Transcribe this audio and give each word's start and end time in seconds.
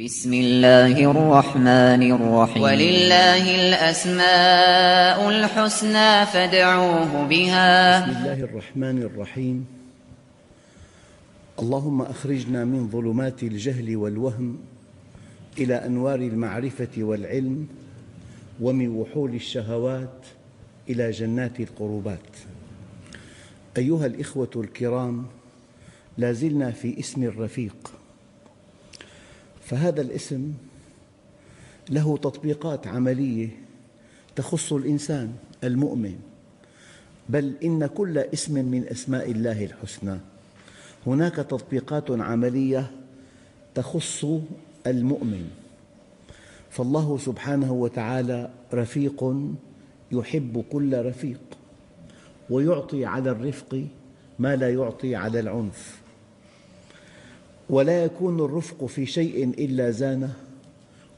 بسم 0.00 0.32
الله 0.32 1.10
الرحمن 1.10 2.02
الرحيم. 2.12 2.62
ولله 2.62 3.44
الأسماء 3.68 5.28
الحسنى 5.28 6.26
فادعوه 6.26 7.28
بها. 7.28 8.00
بسم 8.00 8.18
الله 8.18 8.40
الرحمن 8.44 9.02
الرحيم. 9.02 9.66
اللهم 11.58 12.02
أخرجنا 12.02 12.64
من 12.64 12.88
ظلمات 12.88 13.42
الجهل 13.42 13.96
والوهم 13.96 14.58
إلى 15.58 15.74
أنوار 15.74 16.18
المعرفة 16.18 16.96
والعلم 16.98 17.68
ومن 18.60 18.88
وحول 18.88 19.34
الشهوات 19.34 20.18
إلى 20.88 21.10
جنات 21.10 21.60
القربات. 21.60 22.30
أيها 23.76 24.06
الإخوة 24.06 24.50
الكرام 24.56 25.26
لا 26.18 26.32
زلنا 26.32 26.70
في 26.70 27.00
اسم 27.00 27.22
الرفيق. 27.22 28.01
فهذا 29.72 30.00
الاسم 30.00 30.52
له 31.90 32.16
تطبيقات 32.16 32.86
عملية 32.86 33.48
تخص 34.36 34.72
الإنسان 34.72 35.32
المؤمن 35.64 36.18
بل 37.28 37.54
إن 37.64 37.86
كل 37.86 38.18
اسم 38.18 38.54
من 38.64 38.84
أسماء 38.88 39.30
الله 39.30 39.64
الحسنى. 39.64 40.18
هناك 41.06 41.36
تطبيقات 41.36 42.10
عملية 42.10 42.90
تخص 43.74 44.26
المؤمن. 44.86 45.50
فالله 46.70 47.18
سبحانه 47.18 47.72
وتعالى 47.72 48.50
رفيق 48.74 49.34
يحب 50.12 50.64
كل 50.72 51.06
رفيق 51.06 51.40
ويعطي 52.50 53.04
على 53.04 53.30
الرفق 53.30 53.86
ما 54.38 54.56
لا 54.56 54.70
يعطي 54.70 55.16
على 55.16 55.40
العنف. 55.40 56.01
ولا 57.72 58.04
يكون 58.04 58.40
الرفق 58.40 58.84
في 58.84 59.06
شيء 59.06 59.48
إلا 59.58 59.90
زانه 59.90 60.34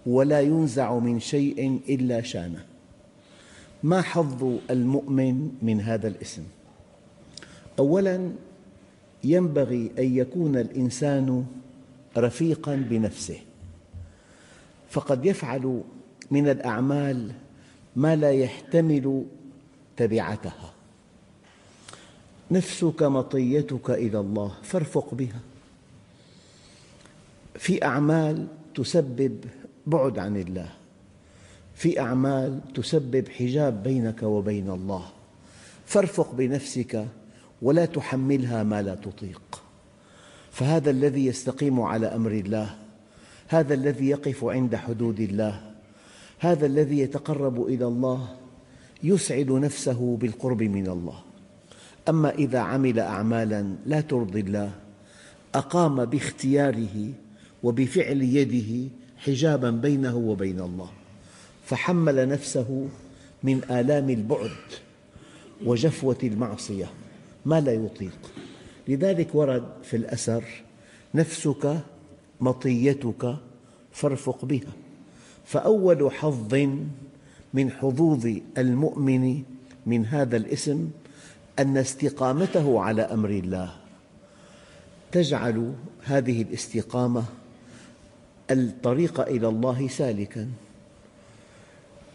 ولا 0.07 0.41
ينزع 0.41 0.99
من 0.99 1.21
شيء 1.21 1.81
إلا 1.89 2.23
شانه. 2.23 2.65
ما 3.83 4.03
حظ 4.03 4.59
المؤمن 4.71 5.51
من 5.63 5.81
هذا 5.81 6.09
الاسم؟ 6.09 6.43
أولاً 7.79 8.31
ينبغي 9.25 9.91
أن 9.99 10.17
يكون 10.17 10.57
الإنسان 10.57 11.47
رفيقاً 12.17 12.75
بنفسه. 12.75 13.39
فقد 14.91 15.27
يفعل 15.27 15.83
من 16.31 16.49
الأعمال 16.49 17.33
ما 17.97 18.17
لا 18.17 18.33
يحتمل 18.33 19.25
تبعتها. 19.97 20.73
نفسك 22.51 23.03
مطيتك 23.03 23.91
إلى 23.91 24.21
الله 24.21 24.53
فارفق 24.63 25.15
بها. 25.15 25.41
في 27.59 27.85
أعمال 27.85 28.47
تسبب 28.75 29.45
بعد 29.87 30.19
عن 30.19 30.37
الله. 30.37 30.69
في 31.75 32.01
أعمال 32.01 32.61
تسبب 32.75 33.29
حجاب 33.29 33.83
بينك 33.83 34.23
وبين 34.23 34.71
الله. 34.71 35.05
فارفق 35.87 36.35
بنفسك 36.35 37.07
ولا 37.63 37.85
تحملها 37.85 38.63
ما 38.63 38.83
لا 38.83 38.95
تطيق. 38.95 39.63
فهذا 40.51 40.91
الذي 40.91 41.27
يستقيم 41.27 41.81
على 41.81 42.07
أمر 42.07 42.31
الله. 42.31 42.75
هذا 43.49 43.75
الذي 43.75 44.09
يقف 44.09 44.45
عند 44.45 44.77
حدود 44.77 45.21
الله. 45.21 45.71
هذا 46.39 46.67
الذي 46.67 46.99
يتقرب 46.99 47.67
إلى 47.67 47.87
الله 47.87 48.29
يسعد 49.03 49.51
نفسه 49.51 50.17
بالقرب 50.21 50.63
من 50.63 50.89
الله. 50.89 51.21
أما 52.09 52.31
إذا 52.31 52.59
عمل 52.59 53.01
أعمالا 53.01 53.75
لا 53.87 54.01
ترضي 54.01 54.41
الله 54.41 54.73
أقام 55.55 56.05
باختياره 56.05 57.13
وبفعل 57.65 58.23
يده 58.23 58.91
حجابا 59.19 59.71
بينه 59.71 60.17
وبين 60.17 60.61
الله. 60.61 60.91
فحمل 61.67 62.29
نفسه 62.29 62.89
من 63.43 63.65
آلام 63.71 64.11
البعد 64.11 64.51
وجفوة 65.65 66.19
المعصية. 66.23 66.87
ما 67.47 67.61
لا 67.61 67.73
يطيق. 67.73 68.19
لذلك 68.89 69.35
ورد 69.35 69.65
في 69.83 69.97
الأثر 69.97 70.45
نفسك 71.15 71.81
مطيتك 72.41 73.37
فارفق 73.93 74.45
بها. 74.45 74.73
فأول 75.45 76.13
حظ 76.13 76.55
من 77.55 77.71
حظوظ 77.71 78.29
المؤمن 78.59 79.43
من 79.87 80.07
هذا 80.07 80.37
الاسم 80.37 80.91
أن 81.59 81.77
استقامته 81.77 82.81
على 82.81 83.03
أمر 83.03 83.31
الله. 83.31 83.75
تجعل 85.13 85.73
هذه 86.03 86.43
الاستقامة 86.43 87.25
الطريق 88.51 89.21
إلى 89.21 89.49
الله 89.49 89.89
سالكاً. 89.89 90.51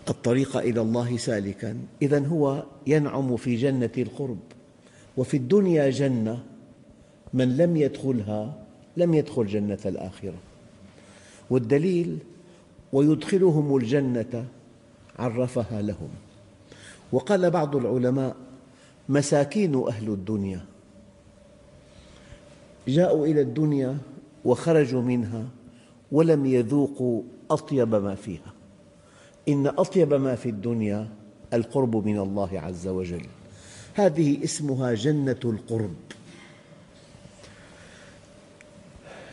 الطريق 0.10 0.58
إلى 0.58 0.82
الله 0.82 1.18
سالكاً. 1.18 1.78
إذا 2.02 2.28
هو 2.28 2.64
ينعم 2.88 3.38
في 3.38 3.56
جنة 3.56 3.90
القرب. 3.98 4.40
وفي 5.18 5.38
الدنيا 5.38 5.90
جنة 5.90 6.44
من 7.34 7.58
لم 7.58 7.78
يدخلها 7.78 8.64
لم 8.98 9.14
يدخل 9.14 9.46
جنة 9.48 9.80
الآخرة. 9.86 10.38
والدليل 11.50 12.18
ويدخلهم 12.94 13.78
الجنة 13.78 14.46
عرفها 15.20 15.82
لهم. 15.82 16.10
وقال 17.12 17.52
بعض 17.52 17.76
العلماء 17.76 18.36
مساكين 19.10 19.88
أهل 19.88 20.08
الدنيا. 20.08 20.66
جاءوا 22.88 23.26
إلى 23.26 23.42
الدنيا 23.42 23.98
وخرجوا 24.46 25.02
منها. 25.02 25.46
ولم 26.12 26.46
يذوقوا 26.46 27.22
أطيب 27.52 27.96
ما 27.96 28.16
فيها. 28.16 28.54
إن 29.48 29.68
أطيب 29.68 30.14
ما 30.14 30.36
في 30.36 30.50
الدنيا 30.50 31.08
القرب 31.54 32.06
من 32.06 32.20
الله 32.20 32.60
عز 32.60 32.88
وجل. 32.88 33.26
هذه 33.94 34.44
اسمها 34.44 34.94
جنة 34.94 35.40
القرب. 35.46 35.96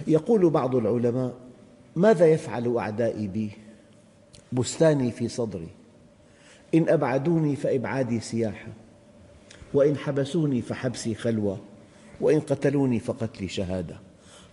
يقول 0.06 0.50
بعض 0.50 0.76
العلماء 0.76 1.34
ماذا 1.96 2.26
يفعل 2.26 2.76
أعدائي 2.76 3.26
بي؟ 3.26 3.50
بستاني 4.52 5.10
في 5.10 5.28
صدري. 5.28 5.68
إن 6.74 6.88
أبعدوني 6.88 7.56
فإبعادي 7.56 8.20
سياحة. 8.20 8.68
وإن 9.74 9.96
حبسوني 9.96 10.62
فحبسي 10.62 11.14
خلوة. 11.14 11.58
وإن 12.20 12.40
قتلوني 12.40 13.00
فقتلي 13.00 13.48
شهادة. 13.48 13.96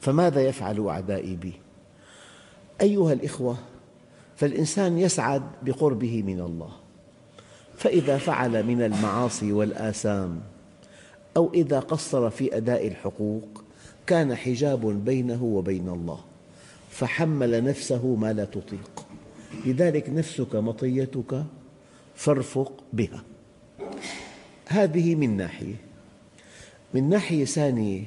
فماذا 0.02 0.42
يفعل 0.42 0.88
أعدائي 0.88 1.36
بي؟ 1.36 1.54
أيها 2.82 3.14
الإخوة 3.14 3.58
فالإنسان 4.36 4.98
يسعد 4.98 5.44
بقربه 5.64 6.24
من 6.24 6.40
الله. 6.40 6.70
فإذا 7.78 8.18
فعل 8.18 8.64
من 8.64 8.82
المعاصي 8.82 9.52
والآثام 9.52 10.40
أو 11.38 11.54
إذا 11.54 11.80
قصر 11.80 12.30
في 12.30 12.58
أداء 12.58 12.88
الحقوق 12.88 13.64
كان 14.08 14.36
حجاب 14.36 15.06
بينه 15.06 15.44
وبين 15.44 15.90
الله. 15.90 16.20
فحمل 16.90 17.64
نفسه 17.64 18.06
ما 18.08 18.34
لا 18.34 18.46
تطيق. 18.46 19.06
لذلك 19.66 20.10
نفسك 20.10 20.56
مطيتك 20.56 21.44
فارفق 22.16 22.84
بها. 22.94 23.24
هذه 24.68 25.16
من 25.16 25.38
ناحية. 25.38 25.76
من 26.94 27.10
ناحية 27.10 27.46
ثانية 27.46 28.04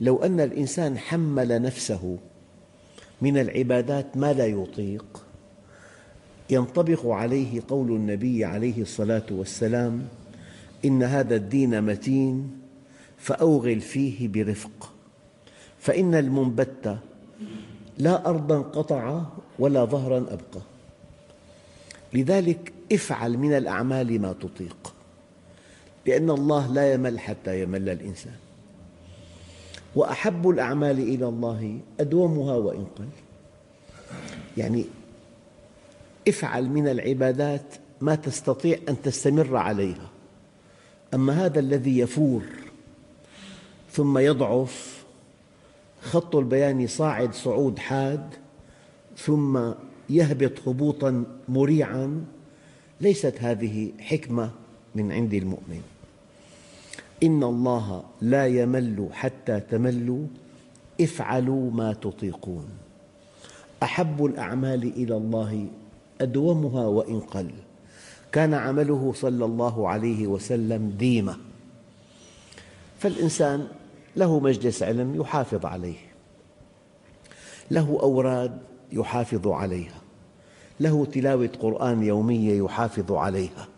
لو 0.00 0.22
أن 0.22 0.40
الإنسان 0.40 0.98
حمل 0.98 1.62
نفسه 1.62 2.18
من 3.24 3.38
العبادات 3.38 4.16
ما 4.16 4.32
لا 4.32 4.46
يطيق؟ 4.46 5.24
ينطبق 6.50 7.06
عليه 7.06 7.62
قول 7.68 7.90
النبي 7.90 8.44
عليه 8.44 8.82
الصلاة 8.82 9.26
والسلام 9.30 10.04
إن 10.84 11.02
هذا 11.02 11.36
الدين 11.36 11.82
متين 11.82 12.60
فأوغل 13.18 13.80
فيه 13.80 14.28
برفق. 14.28 14.92
فإن 15.78 16.14
المنبت 16.14 16.98
لا 17.98 18.28
أرضا 18.28 18.58
قطع 18.58 19.22
ولا 19.58 19.84
ظهرا 19.84 20.18
أبقى. 20.18 20.62
لذلك 22.12 22.72
افعل 22.92 23.38
من 23.38 23.52
الأعمال 23.52 24.20
ما 24.20 24.32
تطيق 24.32 24.94
لأن 26.06 26.30
الله 26.30 26.72
لا 26.72 26.92
يمل 26.92 27.18
حتى 27.18 27.62
يمل 27.62 27.88
الإنسان. 27.88 28.34
وأحب 29.96 30.48
الأعمال 30.48 30.98
إلى 30.98 31.28
الله 31.28 31.78
أدومها 32.00 32.56
وإن 32.56 32.84
قل. 32.98 33.08
يعني 34.56 34.84
افعل 36.28 36.68
من 36.68 36.88
العبادات 36.88 37.74
ما 38.00 38.14
تستطيع 38.14 38.78
أن 38.88 39.02
تستمر 39.02 39.56
عليها. 39.56 40.10
أما 41.14 41.44
هذا 41.44 41.60
الذي 41.60 41.98
يفور 41.98 42.42
ثم 43.92 44.18
يضعف 44.18 45.04
خط 46.02 46.36
البيان 46.36 46.86
صاعد 46.86 47.34
صعود 47.34 47.78
حاد 47.78 48.34
ثم 49.16 49.72
يهبط 50.10 50.68
هبوطا 50.68 51.24
مريعا 51.48 52.24
ليست 53.00 53.34
هذه 53.40 53.92
حكمة 54.00 54.50
من 54.94 55.12
عند 55.12 55.34
المؤمن. 55.34 55.82
إن 57.22 57.42
الله 57.42 58.04
لا 58.20 58.46
يمل 58.46 59.08
حتى 59.12 59.60
تملوا 59.60 60.26
افعلوا 61.00 61.70
ما 61.70 61.92
تطيقون. 61.92 62.83
أحب 63.84 64.24
الأعمال 64.24 64.82
إلى 64.82 65.16
الله 65.16 65.66
أدومها 66.20 66.86
وإن 66.86 67.20
قل. 67.20 67.50
كان 68.32 68.54
عمله 68.54 69.12
صلى 69.16 69.44
الله 69.44 69.88
عليه 69.88 70.26
وسلم 70.26 70.90
ديمة 70.98 71.36
فالإنسان 72.98 73.66
له 74.16 74.40
مجلس 74.40 74.82
علم 74.82 75.20
يحافظ 75.20 75.66
عليه. 75.66 75.98
له 77.70 77.98
أوراد 78.02 78.58
يحافظ 78.92 79.48
عليها. 79.48 80.00
له 80.80 81.04
تلاوة 81.04 81.50
قرآن 81.60 82.02
يومية 82.02 82.64
يحافظ 82.64 83.12
عليها. 83.12 83.68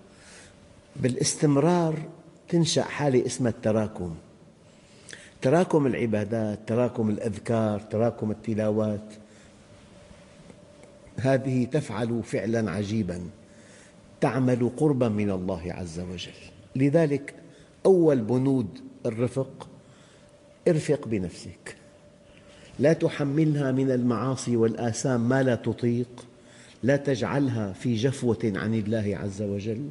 بالاستمرار 0.97 1.95
تنشأ 2.49 2.83
حالة 2.83 3.27
اسمها 3.27 3.51
التراكم. 3.51 4.15
تراكم 5.43 5.87
العبادات 5.87 6.59
تراكم 6.67 7.11
الأذكار 7.11 7.81
تراكم 7.81 8.31
التلاوات. 8.31 9.26
هذه 11.21 11.65
تفعل 11.65 12.23
فعلا 12.23 12.71
عجيبا 12.71 13.21
تعمل 14.21 14.71
قربا 14.77 15.09
من 15.09 15.31
الله 15.31 15.73
عز 15.73 16.01
وجل. 16.01 16.31
لذلك 16.77 17.35
أول 17.87 18.21
بنود 18.21 18.79
الرفق 19.07 19.69
ارفق 20.69 21.09
بنفسك. 21.09 21.77
لا 22.79 22.93
تحملها 22.93 23.73
من 23.73 23.91
المعاصي 23.91 24.57
والآثام 24.57 25.29
ما 25.29 25.43
لا 25.43 25.55
تطيق 25.55 26.27
لا 26.83 26.97
تجعلها 26.97 27.73
في 27.73 27.95
جفوة 27.95 28.39
عن 28.45 28.75
الله 28.75 29.19
عز 29.23 29.43
وجل 29.43 29.89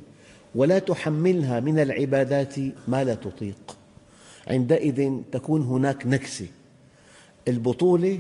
ولا 0.56 0.80
تحملها 0.80 1.60
من 1.60 1.80
العبادات 1.80 2.56
ما 2.88 3.04
لا 3.04 3.16
تطيق. 3.16 3.78
عندئذ 4.48 5.12
تكون 5.32 5.62
هناك 5.62 6.08
نكسة. 6.08 6.48
البطولة 7.48 8.20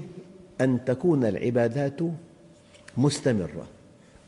أن 0.61 0.85
تكون 0.85 1.25
العبادات 1.25 1.99
مستمرة. 2.97 3.67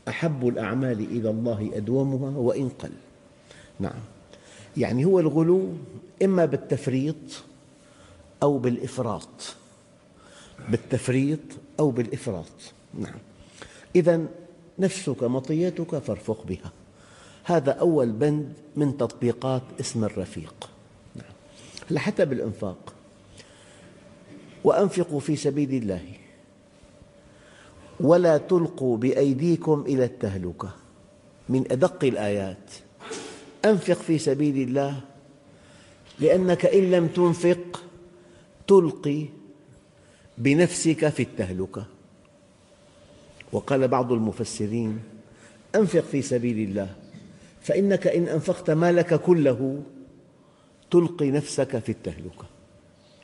أحب 0.08 0.48
الأعمال 0.48 1.00
إلى 1.00 1.30
الله 1.30 1.70
أدومها 1.74 2.38
وإن 2.38 2.68
قل. 2.68 2.92
نعم. 3.80 4.00
يعني 4.76 5.04
هو 5.04 5.20
الغلو 5.20 5.68
إما 6.22 6.44
بالتفريط 6.44 7.16
أو 8.42 8.58
بالإفراط. 8.58 9.54
بالتفريط 10.68 11.40
أو 11.80 11.90
بالإفراط. 11.90 12.72
نعم. 12.94 13.18
إذا 13.96 14.26
نفسك 14.78 15.22
مطيتك 15.22 15.98
فارفق 15.98 16.46
بها. 16.46 16.72
هذا 17.44 17.72
أول 17.72 18.12
بند 18.12 18.52
من 18.76 18.96
تطبيقات 18.96 19.62
اسم 19.80 20.04
الرفيق. 20.04 20.70
نعم. 21.14 21.98
حتى 21.98 22.24
بالإنفاق. 22.24 22.92
وأنفقوا 24.64 25.20
في 25.20 25.36
سبيل 25.36 25.74
الله. 25.74 26.17
ولا 28.00 28.38
تلقوا 28.38 28.96
بأيديكم 28.96 29.84
إلى 29.86 30.04
التهلكة. 30.04 30.70
من 31.48 31.64
أدق 31.72 32.04
الآيات. 32.04 32.70
أنفق 33.64 33.94
في 33.94 34.18
سبيل 34.18 34.68
الله 34.68 35.00
لأنك 36.20 36.66
إن 36.66 36.90
لم 36.90 37.06
تنفق 37.06 37.82
تلقي 38.66 39.24
بنفسك 40.38 41.08
في 41.08 41.22
التهلكة. 41.22 41.86
وقال 43.52 43.88
بعض 43.88 44.12
المفسرين 44.12 44.98
أنفق 45.74 46.00
في 46.00 46.22
سبيل 46.22 46.68
الله 46.68 46.94
فإنك 47.60 48.06
إن 48.06 48.28
أنفقت 48.28 48.70
مالك 48.70 49.20
كله 49.20 49.82
تلقي 50.90 51.30
نفسك 51.30 51.78
في 51.78 51.92
التهلكة. 51.92 52.44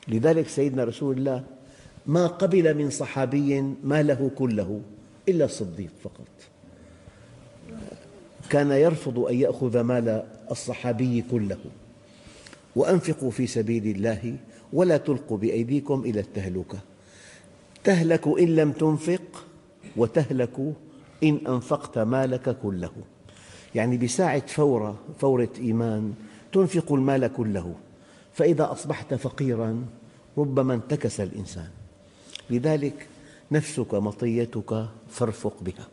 لذلك 0.07 0.47
سيدنا 0.47 0.83
رسول 0.83 1.17
الله 1.17 1.43
ما 2.07 2.27
قبل 2.27 2.73
من 2.77 2.89
صحابي 2.89 3.61
ماله 3.83 4.31
كله 4.35 4.81
إلا 5.29 5.45
الصديق 5.45 5.91
فقط. 6.03 6.27
كان 8.49 8.71
يرفض 8.71 9.19
أن 9.19 9.35
يأخذ 9.35 9.81
مال 9.81 10.23
الصحابي 10.51 11.23
كله. 11.31 11.57
وأنفقوا 12.75 13.31
في 13.31 13.47
سبيل 13.47 13.95
الله 13.95 14.35
ولا 14.73 14.97
تلقوا 14.97 15.37
بأيديكم 15.37 16.01
إلى 16.05 16.19
التهلكة. 16.19 16.79
تهلك 17.83 18.27
إن 18.27 18.55
لم 18.55 18.71
تنفق 18.71 19.45
وتهلك 19.97 20.73
إن 21.23 21.39
أنفقت 21.47 21.97
مالك 21.97 22.57
كله. 22.63 22.91
يعني 23.75 23.97
بساعة 23.97 24.47
فورة 24.47 24.99
فورة 25.19 25.49
إيمان 25.57 26.13
تنفق 26.53 26.93
المال 26.93 27.27
كله. 27.27 27.75
فإذا 28.33 28.71
أصبحت 28.71 29.13
فقيراً 29.13 29.85
ربما 30.37 30.73
انتكس 30.73 31.19
الإنسان. 31.19 31.69
لذلك 32.49 33.07
نفسك 33.51 33.93
مطيتك 33.93 34.87
فارفق 35.09 35.53
بها. 35.61 35.87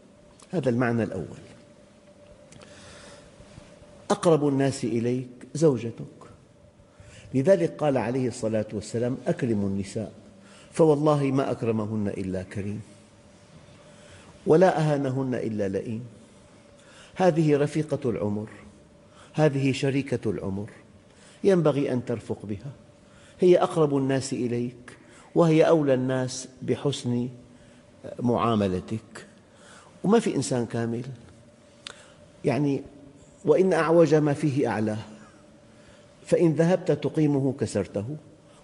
هذا 0.51 0.71
المعنى 0.71 1.03
الأول. 1.03 1.43
أقرب 4.11 4.49
الناس 4.49 4.85
إليك 4.85 5.29
زوجتك. 5.55 6.23
لذلك 7.35 7.77
قال 7.77 7.97
عليه 7.97 8.29
الصلاة 8.29 8.67
والسلام 8.73 9.17
أكرموا 9.27 9.69
النساء 9.69 10.13
فوالله 10.73 11.23
ما 11.23 11.51
أكرمهن 11.51 12.09
إلا 12.09 12.43
كريم 12.43 12.83
ولا 14.47 14.79
أهانهن 14.81 15.35
إلا 15.35 15.69
لئيم. 15.69 16.05
هذه 17.15 17.57
رفيقة 17.57 18.11
العمر 18.11 18.49
هذه 19.33 19.73
شريكة 19.73 20.31
العمر 20.31 20.71
ينبغي 21.45 21.93
أن 21.93 22.05
ترفق 22.05 22.47
بها. 22.47 22.73
هي 23.41 23.63
أقرب 23.63 23.97
الناس 23.97 24.33
إليك 24.33 24.97
وهي 25.35 25.63
أولى 25.63 25.95
الناس 25.95 26.49
بحسن 26.63 27.29
معاملتك. 28.21 29.27
وما 30.05 30.19
في 30.19 30.37
إنسان 30.37 30.67
كامل. 30.67 31.05
يعني 32.45 32.83
وإن 33.45 33.73
أعوج 33.73 34.15
ما 34.15 34.33
فيه 34.33 34.69
أعلاه 34.69 34.99
فإن 36.27 36.53
ذهبت 36.53 36.93
تقيمه 36.93 37.55
كسرته 37.61 38.17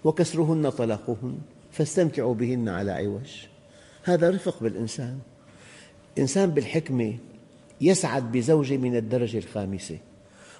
وكسرهن 0.03 0.69
طلاقهن 0.69 1.37
فاستمتعوا 1.71 2.33
بهن 2.33 2.69
على 2.69 2.91
عوج. 2.91 3.45
هذا 4.03 4.29
رفق 4.29 4.63
بالإنسان. 4.63 5.19
إنسان 6.17 6.49
بالحكمة 6.49 7.13
يسعد 7.81 8.31
بزوجة 8.31 8.77
من 8.77 8.95
الدرجة 8.95 9.37
الخامسة. 9.37 9.97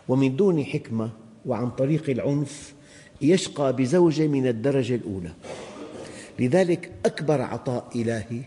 ومن 0.08 0.36
دون 0.36 0.66
حكمة 0.66 1.10
وعن 1.46 1.70
طريق 1.70 2.10
العنف 2.10 2.74
يشقى 3.22 3.76
بزوجة 3.76 4.28
من 4.28 4.48
الدرجة 4.48 4.96
الأولى. 4.96 5.32
لذلك 6.40 6.92
أكبر 7.06 7.42
عطاء 7.42 7.90
إلهي 7.96 8.42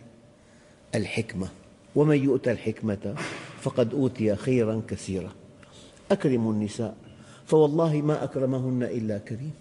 الحكمة. 0.95 1.49
ومن 1.97 2.25
يؤتى 2.25 2.51
الحكمة 2.53 3.15
فقد 3.61 3.95
أوتي 3.95 4.37
خيرا 4.37 4.83
كثيرا. 4.89 5.33
أكرموا 6.11 6.53
النساء. 6.53 6.97
فوالله 7.47 8.03
ما 8.03 8.25
أكرمهن 8.25 8.83
إلا 8.83 9.19
كريم 9.19 9.53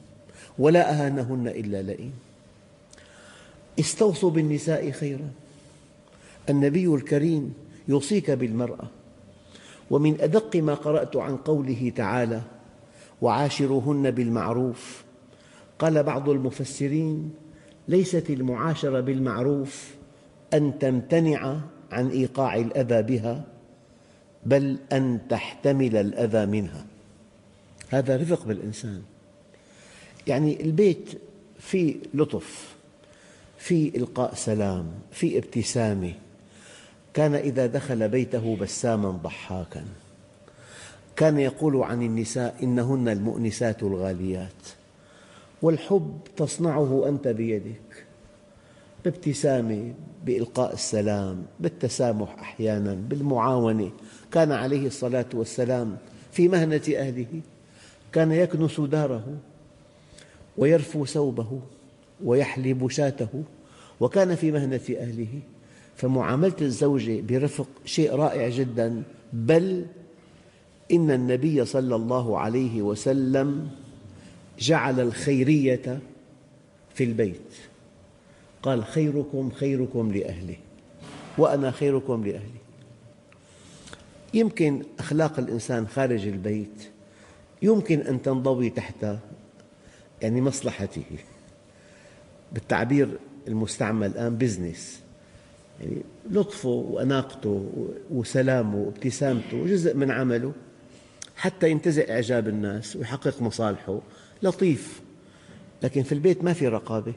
ولا 0.60 0.92
أهانهن 0.92 1.48
إلا 1.48 1.82
لئيم. 1.82 2.14
استوصوا 3.80 4.32
بالنساء 4.32 4.92
خيرا. 4.92 5.32
النبي 6.50 6.88
الكريم 6.88 7.54
يوصيك 7.88 8.32
بالمرأة. 8.32 8.88
ومن 9.92 10.22
أدق 10.22 10.56
ما 10.56 10.74
قرأت 10.74 11.16
عن 11.16 11.38
قوله 11.38 11.92
تعالى 11.96 12.42
وعاشروهن 13.22 14.12
بالمعروف 14.12 15.04
قال 15.80 16.04
بعض 16.04 16.30
المفسرين 16.30 17.34
ليست 17.88 18.30
المعاشرة 18.30 19.00
بالمعروف 19.00 19.90
أن 20.54 20.80
تمتنع 20.80 21.60
عن 21.92 22.10
إيقاع 22.10 22.56
الأذى 22.56 23.02
بها 23.02 23.44
بل 24.46 24.78
أن 24.92 25.20
تحتمل 25.30 25.96
الأذى 25.96 26.46
منها. 26.46 26.86
هذا 27.90 28.18
رفق 28.18 28.46
بالإنسان. 28.46 29.02
يعني 30.28 30.62
البيت 30.62 31.10
فيه 31.60 31.96
لطف 32.14 32.76
في 33.58 33.98
إلقاء 33.98 34.34
سلام 34.36 34.92
في 35.12 35.38
ابتسامة. 35.38 36.14
كان 37.14 37.36
إذا 37.36 37.66
دخل 37.66 38.10
بيته 38.10 38.56
بساما 38.56 39.12
ضحاكا. 39.12 39.86
كان 41.16 41.40
يقول 41.40 41.84
عن 41.84 42.02
النساء 42.02 42.56
إنهن 42.64 43.10
المؤنسات 43.10 43.84
الغاليات. 43.84 44.81
والحب 45.62 46.20
تصنعه 46.38 47.08
أنت 47.08 47.28
بيدك 47.28 48.06
بابتسامة 49.06 49.94
بإلقاء 50.26 50.74
السلام 50.74 51.46
بالتسامح 51.60 52.40
أحيانا 52.40 52.94
بالمعاونة. 52.94 53.92
كان 54.32 54.52
عليه 54.52 54.88
الصلاة 54.88 55.26
والسلام 55.34 55.98
في 56.32 56.48
مهنة 56.48 56.82
أهله. 56.96 57.42
كان 58.12 58.32
يكنس 58.32 58.80
داره 58.80 59.38
ويرفو 60.58 61.06
ثوبه 61.06 61.60
ويحلب 62.24 62.90
شاته. 62.90 63.44
وكان 64.00 64.36
في 64.36 64.52
مهنة 64.52 64.82
أهله. 64.90 65.40
فمعاملة 65.96 66.56
الزوجة 66.62 67.22
برفق 67.22 67.68
شيء 67.86 68.16
رائع 68.16 68.50
جدا. 68.50 69.04
بل 69.34 69.86
إن 70.92 71.12
النبي 71.12 71.66
صلى 71.66 71.96
الله 71.96 72.40
عليه 72.40 72.82
وسلم 72.82 73.70
جعل 74.60 75.00
الخيرية 75.00 76.00
في 76.94 77.04
البيت. 77.04 77.54
قال 78.64 78.84
خيركم 78.84 79.52
خيركم 79.52 80.12
لأهله 80.12 80.58
وأنا 81.38 81.72
خيركم 81.72 82.26
لأهلي. 82.26 82.62
يمكن 84.34 84.84
أخلاق 85.00 85.40
الإنسان 85.40 85.88
خارج 85.88 86.28
البيت 86.28 86.90
يمكن 87.62 88.00
أن 88.00 88.22
تنضوي 88.22 88.70
تحت 88.70 89.06
يعني 90.22 90.42
مصلحته. 90.42 91.04
بالتعبير 92.54 93.18
المستعمل 93.48 94.08
الآن 94.08 94.38
بزنس 94.38 95.02
يعني 95.82 95.98
لطفه 96.30 96.70
وأناقته 96.70 97.70
وسلامه 98.12 98.78
وابتسامته 98.78 99.66
جزء 99.66 99.96
من 99.96 100.12
عمله 100.12 100.54
حتى 101.36 101.70
ينتزع 101.70 102.04
إعجاب 102.10 102.48
الناس 102.48 102.96
ويحقق 102.96 103.42
مصالحه. 103.42 104.00
لطيف 104.44 105.02
لكن 105.84 106.04
في 106.04 106.12
البيت 106.12 106.44
ما 106.44 106.54
في 106.54 106.68
رقابة. 106.68 107.14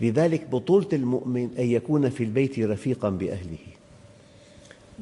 لذلك 0.00 0.50
بطولة 0.50 0.88
المؤمن 0.92 1.50
أن 1.58 1.66
يكون 1.66 2.10
في 2.10 2.24
البيت 2.24 2.58
رفيقا 2.58 3.10
بأهله. 3.10 3.58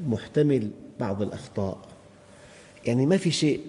محتمل 0.06 0.70
بعض 1.00 1.22
الأخطاء. 1.22 1.78
يعني 2.86 3.06
ما 3.06 3.16
في 3.16 3.30
شيء 3.30 3.60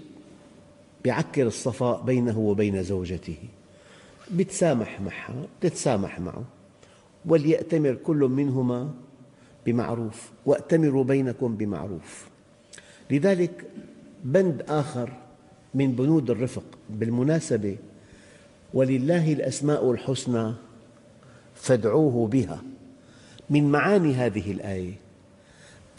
يعكر 1.06 1.48
الصفاء 1.48 2.01
بينه 2.01 2.40
وبين 2.40 2.84
زوجته. 2.84 3.38
يتسامح 4.38 5.01
معها 5.01 5.46
تتسامح 5.62 6.20
معه. 6.20 6.44
وليأتمر 7.25 7.94
كل 7.94 8.18
منهما 8.18 8.94
بمعروف 9.66 10.32
وأتمروا 10.46 11.04
بينكم 11.04 11.56
بمعروف. 11.56 12.28
لذلك 13.12 13.66
بند 14.24 14.66
آخر 14.70 15.13
من 15.74 15.92
بنود 15.92 16.30
الرفق 16.30 16.63
بالمناسبة 16.90 17.78
ولله 18.74 19.34
الأسماء 19.34 19.92
الحسنى 19.92 20.54
فادعوه 21.56 22.28
بها. 22.28 22.62
من 23.50 23.72
معاني 23.72 24.13
هذه 24.13 24.51
الآية 24.51 24.94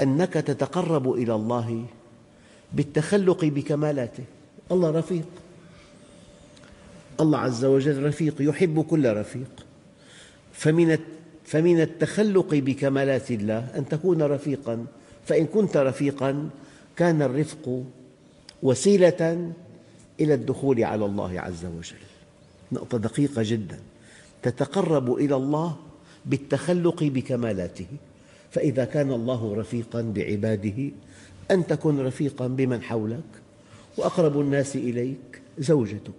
أنك 0.02 0.33
تتقرب 0.33 1.12
إلى 1.12 1.35
الله 1.35 1.85
بالتخلق 2.73 3.45
بكمالاته. 3.45 4.25
الله 4.73 4.91
رفيق. 4.91 5.26
الله 7.21 7.38
عز 7.38 7.64
وجل 7.64 8.02
رفيق 8.07 8.35
يحب 8.41 8.85
كل 8.85 9.17
رفيق. 9.17 9.67
فمن 10.52 10.99
فمن 11.45 11.81
التخلق 11.81 12.55
بكمالات 12.55 13.31
الله 13.31 13.69
أن 13.76 13.88
تكون 13.88 14.23
رفيقا 14.23 14.87
فإن 15.26 15.47
كنت 15.47 15.76
رفيقا 15.76 16.50
كان 16.97 17.23
الرفق 17.23 17.85
وسيلة 18.62 19.52
إلى 20.21 20.35
الدخول 20.35 20.85
على 20.85 21.04
الله 21.04 21.40
عز 21.40 21.64
وجل. 21.64 21.97
نقطة 22.73 22.99
دقيقة 22.99 23.42
جدا. 23.45 23.81
تتقرب 24.42 25.14
إلى 25.14 25.37
الله 25.37 25.76
بالتخلق 26.26 27.04
بكمالاته. 27.04 27.87
فإذا 28.50 28.85
كان 28.85 29.12
الله 29.12 29.54
رفيقا 29.54 30.02
بعباده 30.02 30.90
أن 31.50 31.66
تكن 31.66 32.00
رفيقا 32.00 32.47
بمن 32.47 32.83
حولك 32.83 33.25
وأقرب 33.97 34.40
الناس 34.40 34.76
إليك 34.76 35.42
زوجتك. 35.59 36.12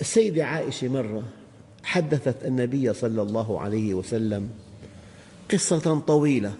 السيدة 0.00 0.44
عائشة 0.44 0.88
مرة 0.88 1.22
حدثت 1.82 2.44
النبي 2.44 2.94
صلى 2.94 3.22
الله 3.22 3.60
عليه 3.60 3.94
وسلم 3.94 4.50
قصة 5.50 6.00
طويلة 6.00 6.54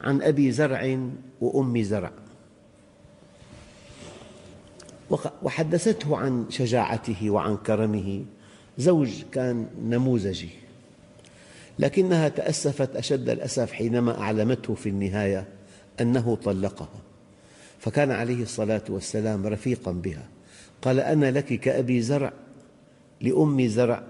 عن 0.00 0.22
أبي 0.22 0.52
زرع 0.52 0.98
وأم 1.40 1.82
زرع. 1.82 2.12
وحدثته 5.42 6.16
عن 6.16 6.46
شجاعته 6.50 7.30
وعن 7.30 7.56
كرمه. 7.56 8.24
زوج 8.78 9.22
كان 9.32 9.66
نموذجي. 9.82 10.50
لكنها 11.78 12.28
تأسفت 12.28 12.96
أشد 12.96 13.28
الأسف 13.28 13.72
حينما 13.72 14.20
أعلمته 14.20 14.74
في 14.74 14.88
النهاية 14.88 15.48
أنه 16.00 16.38
طلقها. 16.44 17.00
فكان 17.78 18.10
عليه 18.10 18.42
الصلاة 18.42 18.82
والسلام 18.88 19.46
رفيقا 19.46 19.92
بها. 19.92 20.28
قال 20.82 21.00
أنا 21.00 21.30
لك 21.30 21.60
كأبي 21.60 22.02
زرع 22.02 22.32
لأم 23.20 23.66
زرع 23.66 24.02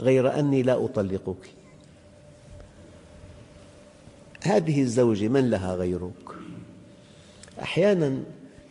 غير 0.00 0.38
أني 0.38 0.62
لا 0.62 0.84
أطلقك. 0.84 1.50
هذه 4.42 4.82
الزوجة 4.82 5.28
من 5.28 5.50
لها 5.50 5.74
غيرك؟ 5.74 6.34
أحيانا 7.62 8.22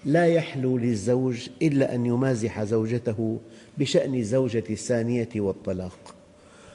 لا 0.06 0.26
يحلو 0.26 0.78
للزوج 0.78 1.50
إلا 1.62 1.96
أن 1.96 2.06
يمازح 2.06 2.64
زوجته 2.64 3.40
بشأن 3.78 4.16
الزوجة 4.16 4.64
الثانية 4.70 5.30
والطلاق. 5.36 6.16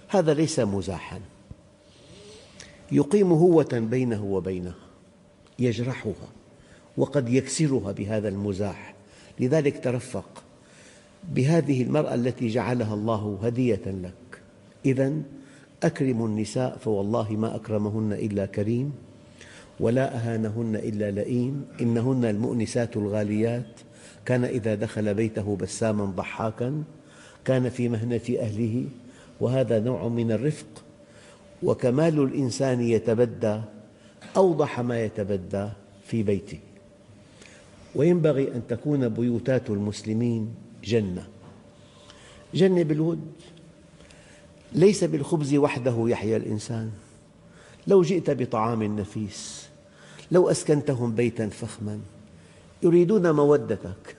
هذا 0.08 0.34
ليس 0.34 0.60
مزاحا. 0.60 1.20
يقيم 2.92 3.32
هوة 3.32 3.68
بينه 3.90 4.24
وبينها 4.24 4.74
يجرحها 5.58 6.28
وقد 6.96 7.28
يكسرها 7.28 7.92
بهذا 7.92 8.28
المزاح. 8.28 8.94
لذلك 9.40 9.84
ترفق 9.84 10.42
بهذه 11.34 11.82
المرأة 11.82 12.14
التي 12.14 12.48
جعلها 12.48 12.94
الله 12.94 13.38
هدية 13.42 13.82
لك. 13.86 14.42
إذا 14.84 15.12
أكرموا 15.82 16.28
النساء 16.28 16.76
فوالله 16.76 17.32
ما 17.32 17.56
أكرمهن 17.56 18.12
إلا 18.12 18.46
كريم. 18.46 18.92
ولا 19.80 20.16
أهانهن 20.16 20.76
إلا 20.76 21.10
لئيم. 21.10 21.66
إنهن 21.80 22.24
المؤنسات 22.24 22.96
الغاليات. 22.96 23.80
كان 24.24 24.44
إذا 24.44 24.74
دخل 24.74 25.14
بيته 25.14 25.56
بساما 25.56 26.04
ضحاكا 26.04 26.82
كان 27.44 27.68
في 27.68 27.88
مهنة 27.88 28.20
أهله. 28.38 28.84
وهذا 29.40 29.80
نوع 29.80 30.08
من 30.08 30.32
الرفق. 30.32 30.66
وكمال 31.62 32.22
الإنسان 32.22 32.80
يتبدى 32.80 33.60
أوضح 34.36 34.80
ما 34.80 35.04
يتبدى 35.04 35.68
في 36.04 36.22
بيته. 36.22 36.58
وينبغي 37.94 38.48
أن 38.54 38.62
تكون 38.68 39.08
بيوتات 39.08 39.70
المسلمين 39.70 40.54
جنة. 40.84 41.26
جنة 42.54 42.82
بالود. 42.82 43.32
ليس 44.72 45.04
بالخبز 45.04 45.54
وحده 45.54 46.08
يحيا 46.08 46.36
الإنسان. 46.36 46.90
لو 47.86 48.02
جئت 48.02 48.30
بطعام 48.30 48.82
نفيس. 48.82 49.57
لو 50.32 50.50
أسكنتهم 50.50 51.14
بيتا 51.14 51.48
فخما 51.48 52.00
يريدون 52.82 53.30
مودتك 53.30 54.16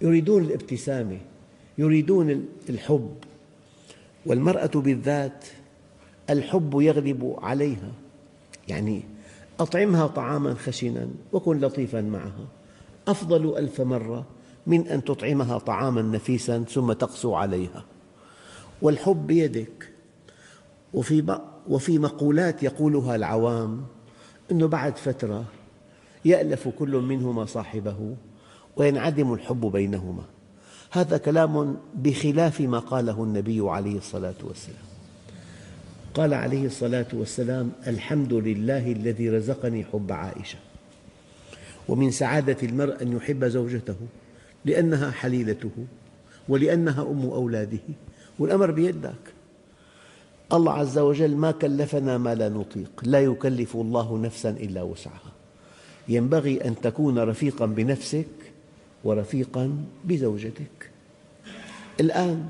يريدون 0.00 0.42
الابتسامة 0.42 1.18
يريدون 1.78 2.46
الحب. 2.68 3.14
والمرأة 4.26 4.70
بالذات 4.74 5.44
الحب 6.30 6.80
يغلب 6.80 7.36
عليها 7.42 7.92
يعني 8.68 9.02
أطعمها 9.60 10.06
طعاما 10.06 10.54
خشنا 10.54 11.08
وكن 11.32 11.60
لطيفا 11.60 12.00
معها. 12.00 12.46
أفضل 13.08 13.58
ألف 13.58 13.80
مرة 13.80 14.24
من 14.66 14.88
أن 14.88 15.04
تطعمها 15.04 15.58
طعاما 15.58 16.02
نفيسا 16.02 16.64
ثم 16.68 16.92
تقسو 16.92 17.34
عليها. 17.34 17.84
والحب 18.82 19.26
بيدك 19.26 19.88
وفي 21.68 21.98
مقولات 21.98 22.62
يقولها 22.62 23.16
العوام 23.16 23.82
أنه 24.52 24.66
بعد 24.66 24.96
فترة 24.96 25.44
يألف 26.24 26.68
كل 26.68 26.96
منهما 26.96 27.44
صاحبه 27.44 28.16
وينعدم 28.76 29.32
الحب 29.32 29.60
بينهما. 29.60 30.24
هذا 30.90 31.18
كلام 31.18 31.76
بخلاف 31.94 32.60
ما 32.60 32.78
قاله 32.78 33.24
النبي 33.24 33.60
عليه 33.60 33.98
الصلاة 33.98 34.34
والسلام. 34.42 34.84
قال 36.14 36.34
عليه 36.34 36.66
الصلاة 36.66 37.06
والسلام 37.12 37.72
الحمد 37.86 38.32
لله 38.32 38.92
الذي 38.92 39.30
رزقني 39.30 39.84
حب 39.84 40.12
عائشة. 40.12 40.58
ومن 41.88 42.10
سعادة 42.10 42.56
المرء 42.62 43.02
أن 43.02 43.12
يحب 43.12 43.44
زوجته 43.44 43.96
لأنها 44.64 45.10
حليلته 45.10 45.86
ولأنها 46.48 47.02
أم 47.02 47.22
أولاده 47.22 47.78
والأمر 48.38 48.70
بيدك. 48.70 49.31
الله 50.52 50.72
عز 50.72 50.98
وجل 50.98 51.36
ما 51.36 51.50
كلفنا 51.50 52.18
ما 52.18 52.34
لا 52.34 52.48
نطيق. 52.48 52.90
لا 53.02 53.20
يكلف 53.20 53.76
الله 53.76 54.18
نفسا 54.18 54.50
إلا 54.50 54.82
وسعها. 54.82 55.32
ينبغي 56.08 56.64
أن 56.64 56.80
تكون 56.80 57.18
رفيقا 57.18 57.66
بنفسك 57.66 58.26
ورفيقا 59.04 59.84
بزوجتك. 60.04 60.90
الآن 62.00 62.48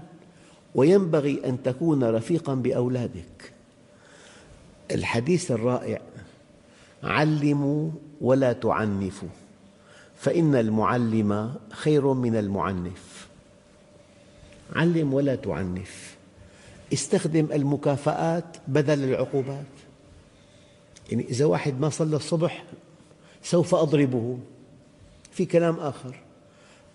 وينبغي 0.74 1.40
أن 1.44 1.62
تكون 1.62 2.04
رفيقا 2.04 2.54
بأولادك. 2.54 3.52
الحديث 4.90 5.50
الرائع 5.50 6.00
علموا 7.02 7.90
ولا 8.20 8.52
تعنفوا 8.52 9.28
فإن 10.16 10.54
المعلم 10.54 11.54
خير 11.70 12.12
من 12.12 12.36
المعنف. 12.36 13.28
علم 14.76 15.14
ولا 15.14 15.34
تعنف. 15.34 16.16
استخدم 16.92 17.48
المكافآت 17.52 18.56
بدل 18.68 19.04
العقوبات. 19.04 19.64
يعني 21.10 21.24
إذا 21.30 21.44
واحد 21.44 21.80
ما 21.80 21.88
صلى 21.88 22.16
الصبح 22.16 22.64
سوف 23.42 23.74
أضربه. 23.74 24.38
في 25.30 25.44
كلام 25.44 25.80
آخر 25.80 26.16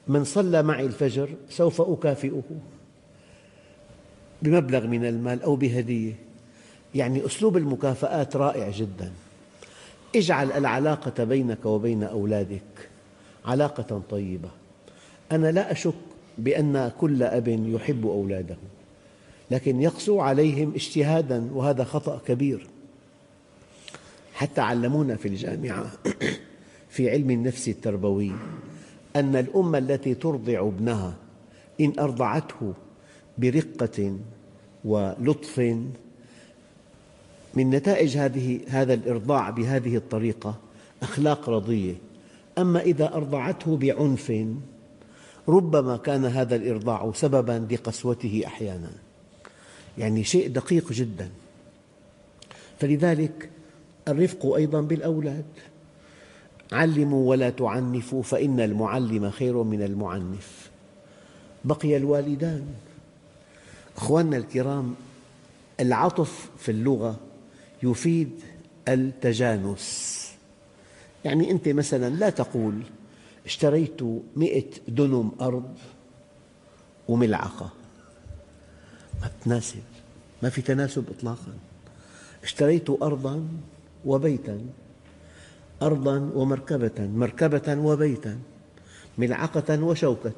من 0.08 0.24
صلى 0.24 0.64
معي 0.64 0.86
الفجر 0.86 1.30
سوف 1.50 1.82
أكافئه. 1.82 2.44
بمبلغ 4.42 4.88
من 4.88 5.06
المال 5.06 5.42
أو 5.42 5.56
بهدية. 5.56 6.14
يعني 6.96 7.26
أسلوب 7.26 7.58
المكافآت 7.58 8.36
رائع 8.36 8.70
جدا. 8.70 9.12
اجعل 10.16 10.52
العلاقة 10.52 11.24
بينك 11.24 11.66
وبين 11.66 12.04
أولادك 12.04 12.90
علاقة 13.46 14.02
طيبة. 14.10 14.50
أنا 15.32 15.52
لا 15.52 15.72
أشك 15.72 15.94
بأن 16.38 16.92
كل 17.00 17.24
أب 17.24 17.48
يحب 17.48 18.06
أولاده. 18.06 18.58
لكن 19.52 19.82
يقسو 19.82 20.20
عليهم 20.20 20.74
اجتهادا 20.76 21.50
وهذا 21.54 21.84
خطأ 21.84 22.22
كبير. 22.28 22.68
حتى 24.38 24.62
علمونا 24.62 25.16
في 25.16 25.28
الجامعة 25.28 25.92
في 26.90 27.10
علم 27.10 27.32
النفس 27.32 27.68
التربوي 27.68 28.32
أن 29.16 29.36
الأم 29.36 29.76
التي 29.76 30.14
ترضع 30.14 30.68
ابنها 30.68 31.16
إن 31.82 31.94
أرضعته 32.00 32.74
برقة 33.38 34.18
ولطف 34.86 35.60
من 37.54 37.70
نتائج 37.70 38.18
هذه 38.18 38.60
هذا 38.68 38.94
الإرضاع 38.94 39.50
بهذه 39.50 39.96
الطريقة 39.96 40.56
أخلاق 41.04 41.50
رضية. 41.50 41.96
أما 42.58 42.82
إذا 42.82 43.14
أرضعته 43.14 43.78
بعنف 43.78 44.34
ربما 45.48 45.98
كان 45.98 46.26
هذا 46.26 46.56
الإرضاع 46.56 47.12
سبباً 47.16 47.68
لقسوته 47.72 48.44
أحياناً. 48.46 49.07
يعني 49.98 50.24
شيء 50.24 50.48
دقيق 50.48 50.92
جداً. 50.92 51.30
فلذلك 52.80 53.50
الرفق 54.08 54.56
أيضاً 54.56 54.82
بالأولاد. 54.82 55.46
علموا 56.72 57.30
ولا 57.30 57.50
تعنفوا 57.50 58.24
فإن 58.24 58.60
المعلم 58.60 59.30
خير 59.30 59.64
من 59.64 59.82
المعنف. 59.82 60.70
بقي 61.66 61.98
الوالدان. 61.98 62.68
أخواننا 63.98 64.38
الكرام 64.38 64.96
العطف 65.80 66.50
في 66.58 66.72
اللغة 66.72 67.20
يفيد 67.84 68.30
التجانس. 68.88 70.28
يعني 71.26 71.52
أنت 71.52 71.70
مثلا 71.70 72.16
لا 72.16 72.30
تقول 72.30 72.82
اشتريت 73.46 74.02
مئة 74.36 74.70
دنم 74.88 75.32
أرض 75.42 75.76
وملعقة. 77.08 77.77
ما 79.22 79.30
تناسب 79.46 79.84
ما 80.44 80.50
في 80.50 80.62
تناسب 80.62 81.06
إطلاقا. 81.18 81.54
اشتريت 82.44 82.90
أرضا 82.90 83.48
وبيتا. 84.06 84.60
أرضا 85.82 86.32
ومركبة. 86.36 87.00
مركبة 87.00 87.76
وبيتا. 87.76 88.40
ملعقة 89.18 89.84
وشوكة. 89.84 90.34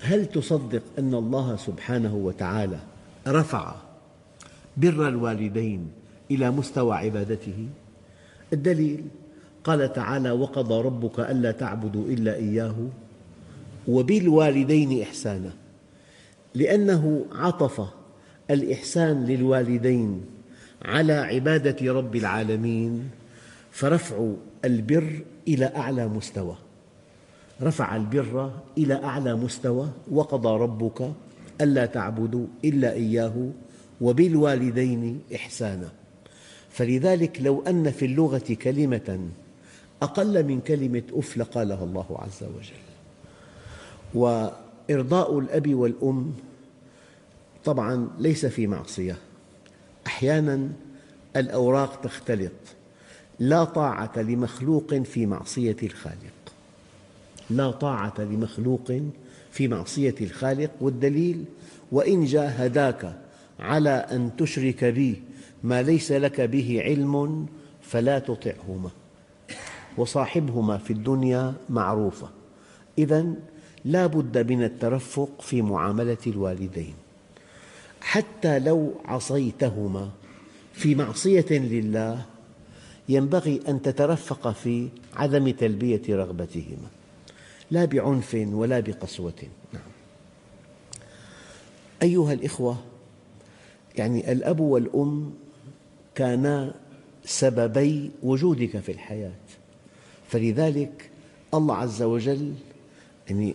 هل 0.00 0.26
تصدق 0.26 0.82
أن 0.98 1.14
الله 1.14 1.56
سبحانه 1.56 2.14
وتعالى 2.14 2.78
رفع 3.28 3.74
بر 4.76 5.08
الوالدين 5.08 5.90
إلى 6.30 6.50
مستوى 6.50 6.96
عبادته؟ 6.96 7.68
الدليل 8.52 9.04
قال 9.64 9.92
تعالى 9.92 10.30
وقضى 10.30 10.74
ربك 10.74 11.20
ألا 11.20 11.50
تعبدوا 11.50 12.06
إلا 12.06 12.34
إياه 12.34 12.76
وبالوالدين 13.88 15.02
إحسانا. 15.02 15.61
لأنه 16.54 17.26
عطف 17.32 17.88
الإحسان 18.50 19.24
للوالدين 19.24 20.24
على 20.82 21.12
عبادة 21.12 21.92
رب 21.92 22.16
العالمين 22.16 23.10
فرفع 23.70 24.32
البر 24.64 25.20
إلى 25.48 25.72
أعلى 25.76 26.08
مستوى. 26.08 26.56
رفع 27.62 27.96
البر 27.96 28.52
إلى 28.78 28.94
أعلى 29.04 29.34
مستوى 29.34 29.88
وقضى 30.10 30.62
ربك 30.62 31.12
ألا 31.60 31.86
تعبدوا 31.86 32.46
إلا 32.64 32.92
إياه 32.92 33.50
وبالوالدين 34.00 35.20
إحسانا. 35.34 35.88
فلذلك 36.70 37.38
لو 37.40 37.62
أن 37.62 37.90
في 37.90 38.04
اللغة 38.04 38.56
كلمة 38.62 39.28
أقل 40.02 40.44
من 40.44 40.60
كلمة 40.60 41.02
أف 41.12 41.36
لقالها 41.36 41.84
الله 41.84 42.06
عز 42.10 42.42
وجل. 42.42 42.82
وإرضاء 44.90 45.38
الأب 45.38 45.74
والأم 45.74 46.32
طبعا 47.64 48.10
ليس 48.18 48.46
في 48.46 48.66
معصية. 48.66 49.16
أحيانا 50.06 50.68
الأوراق 51.36 52.00
تختلط. 52.00 52.52
لا 53.38 53.64
طاعة 53.64 54.12
لمخلوق 54.16 54.94
في 54.94 55.26
معصية 55.26 55.76
الخالق. 55.82 56.52
لا 57.50 57.70
طاعة 57.70 58.14
لمخلوق 58.18 58.92
في 59.50 59.68
معصية 59.68 60.14
الخالق. 60.20 60.70
والدليل 60.80 61.44
وإن 61.92 62.24
جاهداك 62.24 63.16
على 63.60 63.90
أن 63.90 64.30
تشرك 64.38 64.84
بي 64.84 65.22
ما 65.64 65.82
ليس 65.82 66.12
لك 66.12 66.40
به 66.40 66.82
علم 66.84 67.46
فلا 67.82 68.18
تطعهما. 68.18 68.90
وصاحبهما 69.96 70.78
في 70.78 70.92
الدنيا 70.92 71.54
معروفة. 71.70 72.28
إذا 72.98 73.34
لا 73.84 74.06
بد 74.06 74.52
من 74.52 74.62
الترفق 74.62 75.40
في 75.40 75.62
معاملة 75.62 76.16
الوالدين. 76.26 76.94
حتى 78.00 78.58
لو 78.58 78.94
عصيتهما 79.04 80.10
في 80.72 80.94
معصية 80.94 81.46
لله 81.50 82.26
ينبغي 83.08 83.60
أن 83.68 83.82
تترفق 83.82 84.52
في 84.52 84.88
عدم 85.16 85.50
تلبية 85.50 86.02
رغبتهما. 86.08 86.88
لا 87.70 87.84
بعنف 87.84 88.34
ولا 88.34 88.80
بقسوة. 88.80 89.42
نعم. 89.72 89.82
أيها 92.02 92.32
الإخوة 92.32 92.76
يعني 93.96 94.32
الأب 94.32 94.60
والأم 94.60 95.34
كانا 96.14 96.74
سببي 97.24 98.10
وجودك 98.22 98.78
في 98.78 98.92
الحياة. 98.92 99.32
فلذلك 100.28 101.10
الله 101.54 101.76
عز 101.76 102.02
وجل 102.02 102.54
يعني 103.30 103.54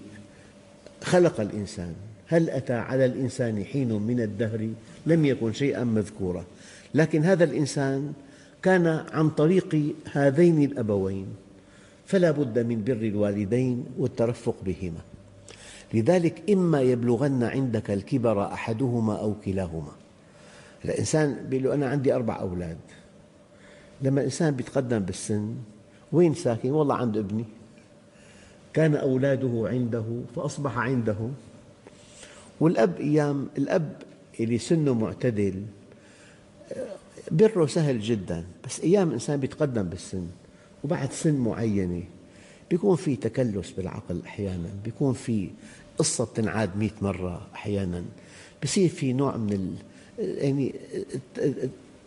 خلق 1.03 1.41
الإنسان. 1.41 1.93
هل 2.27 2.49
أتى 2.49 2.73
على 2.73 3.05
الإنسان 3.05 3.63
حين 3.63 3.93
من 4.01 4.21
الدهر؟ 4.21 4.69
لم 5.05 5.25
يكن 5.25 5.53
شيئا 5.53 5.83
مذكورا. 5.83 6.45
لكن 6.95 7.23
هذا 7.23 7.43
الإنسان 7.43 8.13
كان 8.61 8.87
عن 8.87 9.29
طريق 9.29 9.93
هذين 10.11 10.63
الأبوين. 10.63 11.27
فلا 12.05 12.31
بد 12.31 12.59
من 12.59 12.83
بر 12.83 12.93
الوالدين 12.93 13.85
والترفق 13.97 14.55
بهما. 14.65 15.01
لذلك 15.93 16.49
إما 16.49 16.81
يبلغن 16.81 17.43
عندك 17.43 17.91
الكبر 17.91 18.43
أحدهما 18.53 19.19
أو 19.19 19.33
كلاهما. 19.45 19.91
الإنسان 20.85 21.47
يقول 21.51 21.63
له 21.63 21.73
أنا 21.73 21.89
عندي 21.89 22.13
أربع 22.13 22.39
أولاد. 22.39 22.77
لما 24.01 24.19
الإنسان 24.19 24.59
يتقدم 24.59 24.99
بالسن 24.99 25.55
وين 26.11 26.33
ساكن؟ 26.33 26.71
والله 26.71 26.95
عند 26.95 27.17
ابني. 27.17 27.45
كان 28.77 28.95
أولاده 28.95 29.63
عنده 29.69 30.03
فأصبح 30.35 30.77
عنده. 30.77 31.15
والأب 32.59 32.99
أيام 32.99 33.47
الأب 33.57 33.95
اللي 34.39 34.57
سنه 34.57 34.93
معتدل 34.93 35.63
بره 37.31 37.65
سهل 37.65 37.99
جدا 37.99 38.45
بس 38.65 38.79
أيام 38.79 39.07
الإنسان 39.07 39.43
يتقدم 39.43 39.83
بالسن 39.83 40.27
وبعد 40.83 41.11
سن 41.11 41.35
معينة 41.35 42.03
بيكون 42.69 42.95
في 42.95 43.15
تكلس 43.15 43.71
بالعقل 43.71 44.21
أحيانا 44.25 44.69
بيكون 44.85 45.13
في 45.13 45.49
قصة 45.97 46.25
تنعاد 46.35 46.77
مئة 46.77 46.93
مرة 47.01 47.47
أحيانا. 47.55 48.03
بصير 48.63 48.89
في 48.89 49.13
نوع 49.13 49.37
من 49.37 49.53
ال 49.53 49.75
يعني 50.37 50.75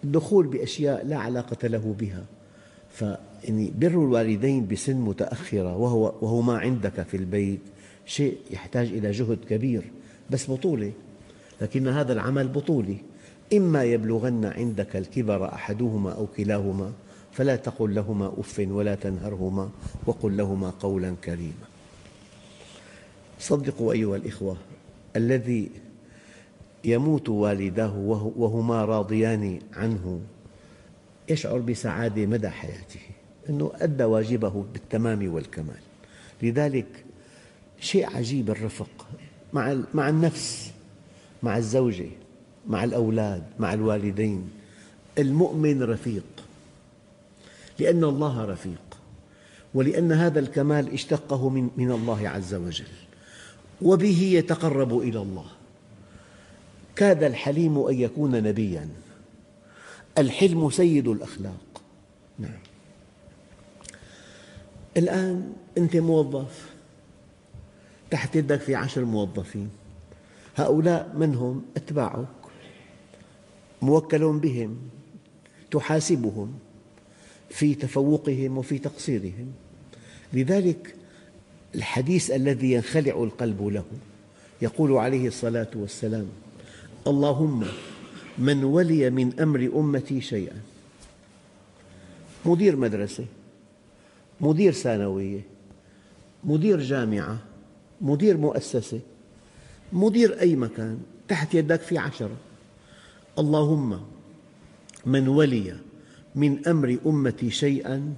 الدخول 0.04 0.46
بأشياء 0.46 1.06
لا 1.06 1.16
علاقة 1.16 1.68
له 1.68 1.94
بها. 2.00 2.24
فيعني 3.40 3.72
بر 3.78 3.86
الوالدين 3.86 4.66
بسن 4.66 4.96
متأخرة 4.96 5.76
وهو, 5.76 6.14
وهو 6.20 6.42
ما 6.42 6.58
عندك 6.58 7.02
في 7.02 7.16
البيت. 7.16 7.60
شيء 8.06 8.36
يحتاج 8.50 8.86
إلى 8.86 9.10
جهد 9.10 9.38
كبير 9.48 9.82
بس 10.30 10.50
بطولة. 10.50 10.92
لكن 11.60 11.88
هذا 11.88 12.12
العمل 12.12 12.48
بطولي 12.48 12.96
إما 13.52 13.84
يبلغن 13.84 14.44
عندك 14.44 14.96
الكبر 14.96 15.44
أحدهما 15.44 16.12
أو 16.12 16.26
كلاهما 16.26 16.92
فلا 17.32 17.56
تقل 17.56 17.94
لهما 17.94 18.32
أف 18.38 18.66
ولا 18.70 18.94
تنهرهما 18.94 19.70
وقل 20.06 20.36
لهما 20.36 20.70
قولا 20.70 21.14
كريما. 21.24 21.66
صدقوا 23.38 23.92
أيها 23.92 24.16
الإخوة 24.16 24.56
الذي 25.16 25.70
يموت 26.84 27.28
والداه 27.28 27.96
وهما 28.36 28.84
راضيان 28.84 29.58
عنه 29.72 30.20
يشعر 31.28 31.58
بسعادة 31.58 32.26
مدى 32.26 32.48
حياته. 32.48 33.00
أنه 33.50 33.72
أدى 33.74 34.04
واجبه 34.04 34.64
بالتمام 34.72 35.34
والكمال. 35.34 35.80
لذلك 36.42 37.04
شيء 37.80 38.16
عجيب 38.16 38.50
الرفق 38.50 39.06
مع 39.94 40.08
النفس 40.08 40.70
مع 41.42 41.56
الزوجة 41.56 42.08
مع 42.68 42.84
الأولاد 42.84 43.42
مع 43.58 43.74
الوالدين. 43.74 44.50
المؤمن 45.18 45.82
رفيق 45.82 46.24
لأن 47.78 48.04
الله 48.04 48.44
رفيق 48.44 48.98
ولأن 49.74 50.12
هذا 50.12 50.40
الكمال 50.40 50.92
اشتقه 50.92 51.48
من, 51.48 51.70
من 51.76 51.90
الله 51.90 52.28
عز 52.28 52.54
وجل 52.54 52.84
وبه 53.82 54.22
يتقرب 54.22 54.98
إلى 54.98 55.22
الله. 55.22 55.46
كاد 56.96 57.22
الحليم 57.22 57.78
أن 57.78 57.94
يكون 57.94 58.42
نبياً 58.42 58.88
الحلم 60.18 60.70
سيد 60.70 61.08
الأخلاق. 61.08 61.82
نعم. 62.38 62.69
الآن 65.00 65.52
أنت 65.78 65.96
موظف. 65.96 66.70
تحت 68.10 68.36
يدك 68.36 68.60
في 68.60 68.74
عشر 68.74 69.04
موظفين. 69.04 69.70
هؤلاء 70.56 71.12
من 71.16 71.34
هم؟ 71.34 71.64
أتباعك. 71.76 72.26
موكل 73.82 74.32
بهم. 74.38 74.78
تحاسبهم. 75.70 76.58
في 77.50 77.74
تفوقهم 77.74 78.58
وفي 78.58 78.78
تقصيرهم. 78.78 79.52
لذلك 80.32 80.94
الحديث 81.74 82.30
الذي 82.30 82.72
ينخلع 82.72 83.22
القلب 83.22 83.66
له 83.66 83.84
يقول 84.62 84.92
عليه 84.92 85.28
الصلاة 85.28 85.70
والسلام 85.74 86.26
اللهم 87.06 87.64
من 88.38 88.64
ولي 88.64 89.10
من 89.10 89.40
أمر 89.40 89.70
أمتي 89.74 90.20
شيئا. 90.20 90.60
مدير 92.44 92.76
مدرسة. 92.76 93.24
مدير 94.40 94.72
ثانوية 94.72 95.40
مدير 96.44 96.80
جامعة 96.80 97.38
مدير 98.00 98.36
مؤسسة 98.36 99.00
مدير 99.92 100.40
أي 100.40 100.56
مكان 100.56 100.98
تحت 101.28 101.54
يدك 101.54 101.80
في 101.80 101.98
عشرة. 101.98 102.36
اللهم 103.38 104.00
من 105.06 105.28
ولي 105.28 105.76
من 106.34 106.68
أمر 106.68 106.98
أمتي 107.06 107.50
شيئا 107.50 108.14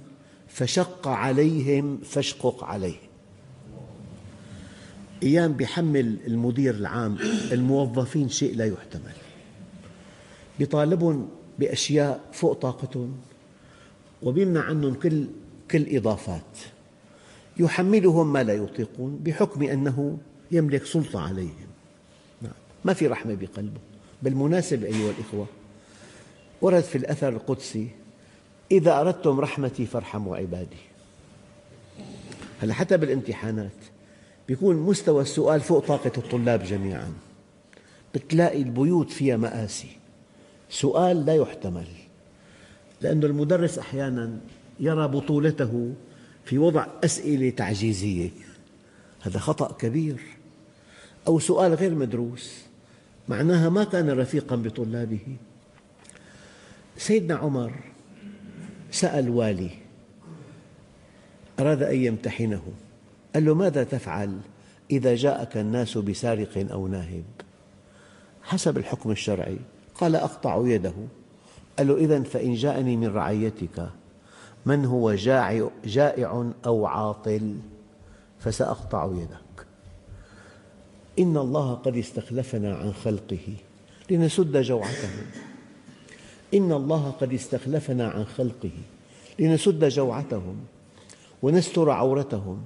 فشق 0.47 1.07
عليهم 1.07 1.97
فاشقق 1.97 2.63
عليه 2.63 2.95
أيام 5.23 5.53
بيحمل 5.53 6.17
المدير 6.27 6.75
العام 6.75 7.17
الموظفين 7.51 8.29
شيء 8.29 8.55
لا 8.55 8.65
يحتمل. 8.65 9.13
يطالبهم 10.59 11.29
بأشياء 11.59 12.21
فوق 12.33 12.53
طاقتهم 12.53 13.17
وبيمنع 14.23 14.61
عنهم 14.61 14.93
كل 14.93 15.27
كل 15.73 15.95
إضافات 15.95 16.57
يحملهم 17.57 18.33
ما 18.33 18.43
لا 18.43 18.53
يطيقون 18.53 19.19
بحكم 19.23 19.63
أنه 19.63 20.17
يملك 20.51 20.85
سلطة 20.85 21.21
عليهم. 21.21 21.67
نعم. 22.41 22.51
ما 22.85 22.93
في 22.93 23.07
رحمة 23.07 23.33
بقلبه. 23.33 23.79
بالمناسبة 24.21 24.87
أيها 24.87 25.11
الإخوة. 25.11 25.45
ورد 26.61 26.83
في 26.83 26.97
الأثر 26.97 27.29
القدسي 27.29 27.87
إذا 28.71 29.01
أردتم 29.01 29.39
رحمتي 29.39 29.85
فارحموا 29.85 30.37
عبادي. 30.37 30.83
هلا 32.61 32.73
حتى 32.73 32.97
بالامتحانات 32.97 33.71
بيكون 34.47 34.75
مستوى 34.75 35.21
السؤال 35.21 35.61
فوق 35.61 35.87
طاقة 35.87 36.11
الطلاب 36.17 36.63
جميعا. 36.63 37.13
بتلاقي 38.15 38.61
البيوت 38.61 39.11
فيها 39.11 39.37
مآسي. 39.37 39.97
سؤال 40.69 41.25
لا 41.25 41.35
يحتمل. 41.35 41.87
لأن 43.01 43.23
المدرس 43.23 43.77
أحيانا 43.79 44.37
يرى 44.83 45.07
بطولته 45.07 45.93
في 46.45 46.57
وضع 46.57 46.87
أسئلة 47.03 47.49
تعجيزية. 47.49 48.29
هذا 49.21 49.39
خطأ 49.39 49.71
كبير 49.71 50.17
أو 51.27 51.39
سؤال 51.39 51.73
غير 51.73 51.95
مدروس. 51.95 52.63
معناها 53.29 53.69
ما 53.69 53.83
كان 53.83 54.09
رفيقا 54.09 54.55
بطلابه. 54.55 55.37
سيدنا 56.97 57.35
عمر 57.35 57.73
سأل 58.91 59.29
والي 59.29 59.69
أراد 61.59 61.83
أن 61.83 61.95
يمتحنه. 61.95 62.63
قال 63.33 63.45
له 63.45 63.53
ماذا 63.53 63.83
تفعل 63.83 64.39
إذا 64.91 65.15
جاءك 65.15 65.57
الناس 65.57 65.97
بسارق 65.97 66.71
أو 66.71 66.87
ناهب؟ 66.87 67.23
حسب 68.43 68.77
الحكم 68.77 69.11
الشرعي. 69.11 69.57
قال 69.95 70.15
أقطع 70.15 70.63
يده. 70.67 70.93
قال 71.77 71.87
له 71.87 71.97
إذا 71.97 72.23
فإن 72.23 72.53
جاءني 72.53 72.97
من 72.97 73.07
رعيتك 73.07 73.89
من 74.65 74.85
هو 74.85 75.13
جائع 75.85 76.51
أو 76.65 76.85
عاطل؟ 76.85 77.55
فسأقطع 78.39 79.05
يدك. 79.05 79.65
إن 81.19 81.37
الله 81.37 81.73
قد 81.73 81.97
استخلفنا 81.97 82.75
عن 82.75 82.93
خلقه 82.93 83.55
لنسد 84.09 84.57
جوعتهم 84.57 85.25
إن 86.53 86.71
الله 86.71 87.13
قد 87.21 87.33
استخلفنا 87.33 88.07
عن 88.07 88.25
خلقه 88.25 88.71
لنسد 89.39 89.85
جوعتهم 89.85 90.55
ونستر 91.41 91.89
عورتهم 91.89 92.63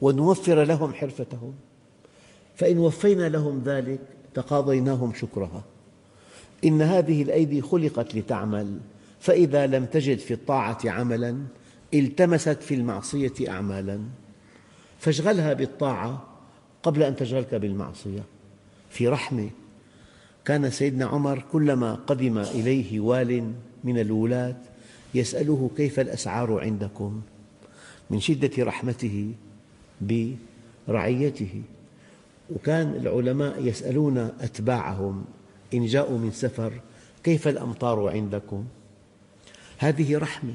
ونوفر 0.00 0.64
لهم 0.64 0.94
حرفتهم. 0.94 1.54
فإن 2.56 2.78
وفينا 2.78 3.28
لهم 3.28 3.62
ذلك 3.64 4.00
تقاضيناهم 4.34 5.12
شكرها. 5.14 5.62
إن 6.64 6.82
هذه 6.82 7.22
الأيدي 7.22 7.62
خلقت 7.62 8.14
لتعمل. 8.14 8.78
فإذا 9.26 9.66
لم 9.66 9.84
تجد 9.84 10.18
في 10.18 10.34
الطاعة 10.34 10.78
عملا 10.84 11.38
التمست 11.94 12.62
في 12.62 12.74
المعصية 12.74 13.32
أعمالا. 13.48 14.00
فاشغلها 14.98 15.52
بالطاعة 15.52 16.26
قبل 16.82 17.02
أن 17.02 17.16
تشغلك 17.16 17.54
بالمعصية. 17.54 18.22
في 18.90 19.08
رحمة 19.08 19.50
كان 20.44 20.70
سيدنا 20.70 21.06
عمر 21.06 21.44
كلما 21.52 21.94
قدم 21.94 22.38
إليه 22.38 23.00
وال 23.00 23.52
من 23.84 23.98
الولاة 23.98 24.56
يسأله 25.14 25.70
كيف 25.76 26.00
الأسعار 26.00 26.60
عندكم؟ 26.60 27.20
من 28.10 28.20
شدة 28.20 28.64
رحمته 28.64 29.32
برعيته. 30.00 31.62
وكان 32.54 32.94
العلماء 32.94 33.64
يسألون 33.66 34.18
أتباعهم 34.18 35.24
إن 35.74 35.86
جاءوا 35.86 36.18
من 36.18 36.30
سفر 36.30 36.72
كيف 37.24 37.48
الأمطار 37.48 38.08
عندكم؟ 38.08 38.64
هذه 39.78 40.18
رحمة 40.18 40.54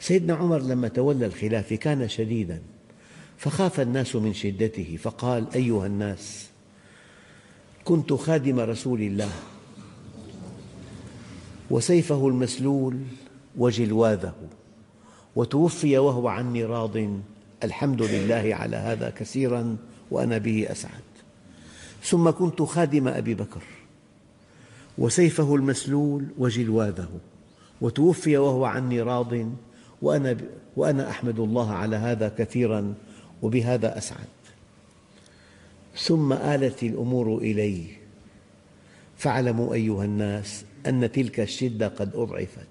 سيدنا 0.00 0.34
عمر 0.34 0.58
لما 0.58 0.88
تولى 0.88 1.26
الخلافة 1.26 1.76
كان 1.76 2.08
شديدا 2.08 2.62
فخاف 3.38 3.80
الناس 3.80 4.16
من 4.16 4.34
شدته 4.34 4.98
فقال 5.02 5.46
أيها 5.54 5.86
الناس 5.86 6.46
كنت 7.84 8.12
خادم 8.12 8.60
رسول 8.60 9.02
الله 9.02 9.32
وسيفه 11.70 12.28
المسلول 12.28 12.98
وجلواذه 13.56 14.34
وتوفي 15.36 15.98
وهو 15.98 16.28
عني 16.28 16.64
راض 16.64 16.96
الحمد 17.64 18.02
لله 18.02 18.54
على 18.54 18.76
هذا 18.76 19.10
كثيرا 19.10 19.76
وأنا 20.10 20.38
به 20.38 20.66
أسعد. 20.70 21.06
ثم 22.02 22.30
كنت 22.30 22.62
خادم 22.62 23.08
أبي 23.08 23.34
بكر. 23.34 23.62
وسيفه 24.98 25.54
المسلول 25.54 26.24
وجلواذه 26.38 27.08
وتوفي 27.80 28.36
وهو 28.36 28.64
عني 28.64 29.02
راض 29.02 29.32
وأنا, 30.02 30.36
وأنا 30.76 31.10
أحمد 31.10 31.38
الله 31.40 31.72
على 31.72 31.96
هذا 31.96 32.28
كثيرا 32.28 32.94
وبهذا 33.42 33.98
أسعد. 33.98 34.26
ثم 35.96 36.32
آلت 36.32 36.82
الأمور 36.82 37.38
إلي. 37.38 37.84
فاعلموا 39.16 39.74
أيها 39.74 40.04
الناس 40.04 40.64
أن 40.86 41.12
تلك 41.12 41.40
الشدة 41.40 41.88
قد 41.88 42.10
أضعفت. 42.14 42.66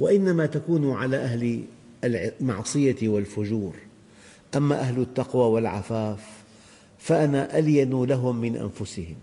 وإنما 0.00 0.46
تكون 0.46 0.92
على 0.92 1.16
أهل 1.16 1.64
المعصية 2.04 3.08
والفجور. 3.08 3.74
أما 4.56 4.80
أهل 4.80 5.00
التقوى 5.00 5.44
والعفاف 5.44 6.42
فأنا 6.98 7.58
ألين 7.58 8.04
لهم 8.04 8.36
من 8.36 8.56
أنفسهم. 8.56 9.16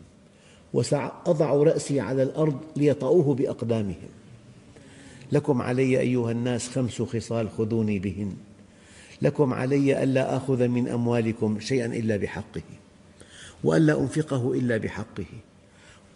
وسأضع 0.74 1.54
رأسي 1.54 2.00
على 2.00 2.24
الأرض 2.24 2.60
ليطؤوه 2.76 3.36
بأقدامهم. 3.36 4.10
لكم 5.32 5.62
علي 5.62 6.00
أيها 6.00 6.32
الناس 6.32 6.70
خمس 6.70 7.02
خصال 7.02 7.50
خذوني 7.50 8.00
بهن. 8.00 8.34
لكم 9.22 9.54
علي 9.54 10.04
ألا 10.04 10.38
آخذ 10.38 10.68
من 10.68 10.88
أموالكم 10.88 11.60
شيئا 11.60 11.86
إلا 11.86 12.18
بحقه 12.18 12.62
وألا 13.64 14.00
أنفقه 14.00 14.54
إلا 14.54 14.78
بحقه. 14.78 15.26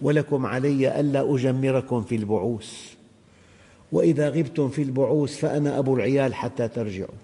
ولكم 0.01 0.45
علي 0.45 0.99
ألا 0.99 1.35
أجمركم 1.35 2.03
في 2.03 2.15
البعوث. 2.15 2.73
وإذا 3.91 4.29
غبتم 4.29 4.69
في 4.69 4.81
البعوث 4.81 5.37
فأنا 5.37 5.79
أبو 5.79 5.95
العيال 5.95 6.35
حتى 6.35 6.67
ترجعوا. 6.67 7.17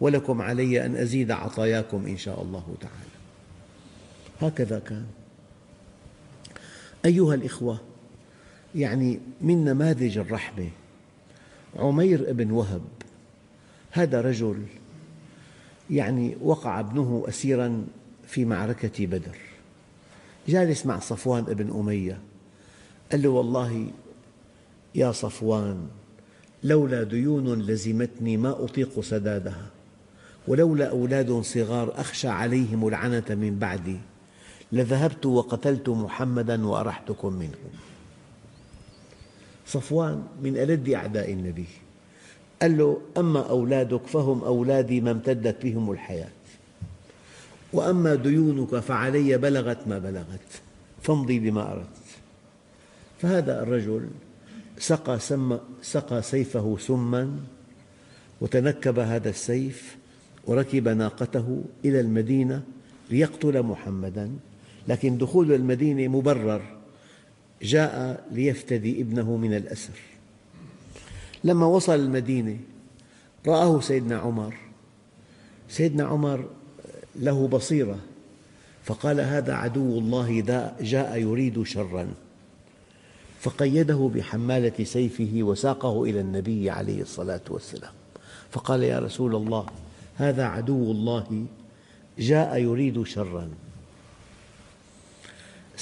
ولكم 0.00 0.42
علي 0.42 0.86
أن 0.86 0.96
أزيد 0.96 1.30
عطاياكم 1.30 2.06
إن 2.06 2.16
شاء 2.16 2.42
الله 2.42 2.74
تعالى. 2.80 3.12
هكذا 4.40 4.78
كان. 4.78 5.06
أيها 7.04 7.34
الإخوة 7.34 7.80
يعني 8.74 9.20
من 9.40 9.64
نماذج 9.64 10.18
الرحمة. 10.18 10.68
عمير 11.76 12.32
بن 12.32 12.50
وهب 12.50 12.82
هذا 13.90 14.20
رجل 14.20 14.62
يعني 15.90 16.36
وقع 16.42 16.80
ابنه 16.80 17.24
أسيرا 17.28 17.86
في 18.26 18.44
معركة 18.44 19.06
بدر. 19.06 19.36
جالس 20.48 20.86
مع 20.86 20.98
صفوان 20.98 21.44
بن 21.44 21.70
أمية. 21.70 22.18
قال 23.12 23.22
له 23.22 23.28
والله 23.28 23.86
يا 24.94 25.12
صفوان 25.12 25.88
لولا 26.64 27.02
ديون 27.02 27.62
لزمتني 27.62 28.36
ما 28.36 28.64
أطيق 28.64 29.00
سدادها 29.00 29.66
ولولا 30.48 30.90
أولاد 30.90 31.40
صغار 31.40 32.00
أخشى 32.00 32.28
عليهم 32.28 32.88
العنة 32.88 33.24
من 33.30 33.58
بعدي. 33.58 34.00
لذهبت 34.72 35.26
وقتلت 35.26 35.88
محمدا 35.88 36.66
وأرحتكم 36.66 37.32
منه. 37.32 37.58
صفوان 39.66 40.22
من 40.42 40.56
ألد 40.56 40.88
أعداء 40.88 41.32
النبي. 41.32 41.66
قال 42.62 42.78
له 42.78 43.00
أما 43.18 43.48
أولادك 43.48 44.06
فهم 44.06 44.44
أولادي 44.44 45.00
ما 45.00 45.10
امتدت 45.10 45.62
بهم 45.62 45.90
الحياة. 45.90 46.30
وأما 47.72 48.14
ديونك 48.14 48.78
فعلي 48.78 49.38
بلغت 49.38 49.88
ما 49.88 49.98
بلغت. 49.98 50.48
فامضي 51.02 51.38
بما 51.38 51.72
أردت. 51.72 51.86
فهذا 53.18 53.62
الرجل 53.62 54.08
سقى, 54.78 55.18
سم 55.18 55.58
سقى 55.82 56.22
سيفه 56.22 56.76
سما 56.78 57.36
وتنكب 58.40 58.98
هذا 58.98 59.30
السيف 59.30 59.96
وركب 60.46 60.88
ناقته 60.88 61.64
إلى 61.84 62.00
المدينة 62.00 62.62
ليقتل 63.10 63.62
محمدا. 63.62 64.30
لكن 64.88 65.18
دخول 65.18 65.52
المدينة 65.52 66.08
مبرر 66.18 66.62
جاء 67.62 68.24
ليفتدي 68.32 69.00
ابنه 69.00 69.36
من 69.36 69.54
الأسر. 69.54 69.98
لما 71.44 71.66
وصل 71.66 71.94
المدينة 71.94 72.58
رآه 73.46 73.80
سيدنا 73.80 74.16
عمر. 74.16 74.54
سيدنا 75.68 76.04
عمر 76.04 76.48
له 77.16 77.48
بصيرة 77.48 77.98
فقال 78.84 79.20
هذا 79.20 79.54
عدو 79.54 79.98
الله 79.98 80.40
جاء 80.80 81.18
يريد 81.18 81.62
شرا. 81.62 82.08
فقيده 83.40 84.10
بحمالة 84.14 84.84
سيفه 84.84 85.30
وساقه 85.34 86.04
إلى 86.04 86.20
النبي 86.20 86.70
عليه 86.70 87.02
الصلاة 87.02 87.40
والسلام. 87.50 87.92
فقال 88.50 88.82
يا 88.82 88.98
رسول 88.98 89.34
الله 89.34 89.66
هذا 90.16 90.44
عدو 90.44 90.92
الله 90.92 91.46
جاء 92.18 92.58
يريد 92.58 93.02
شرا. 93.02 93.50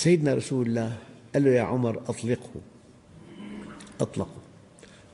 سيدنا 0.00 0.34
رسول 0.34 0.66
الله 0.66 0.96
قال 1.34 1.44
له 1.44 1.50
يا 1.50 1.62
عمر 1.62 2.02
أطلقه. 2.08 2.50
أطلقه. 4.00 4.40